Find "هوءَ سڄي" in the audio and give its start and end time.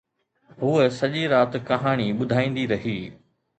0.63-1.23